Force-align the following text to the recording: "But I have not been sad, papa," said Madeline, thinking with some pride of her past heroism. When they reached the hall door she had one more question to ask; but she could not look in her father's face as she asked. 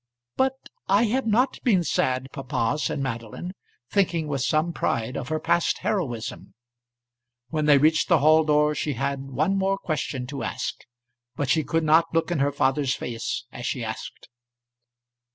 "But 0.35 0.55
I 0.87 1.03
have 1.03 1.27
not 1.27 1.61
been 1.61 1.83
sad, 1.83 2.29
papa," 2.33 2.79
said 2.79 2.97
Madeline, 3.01 3.53
thinking 3.91 4.27
with 4.27 4.41
some 4.41 4.73
pride 4.73 5.15
of 5.15 5.27
her 5.29 5.39
past 5.39 5.77
heroism. 5.81 6.55
When 7.49 7.67
they 7.67 7.77
reached 7.77 8.07
the 8.09 8.17
hall 8.17 8.43
door 8.43 8.73
she 8.73 8.93
had 8.93 9.29
one 9.29 9.55
more 9.55 9.77
question 9.77 10.25
to 10.25 10.41
ask; 10.41 10.73
but 11.35 11.51
she 11.51 11.63
could 11.63 11.83
not 11.83 12.15
look 12.15 12.31
in 12.31 12.39
her 12.39 12.51
father's 12.51 12.95
face 12.95 13.45
as 13.51 13.67
she 13.67 13.83
asked. 13.85 14.27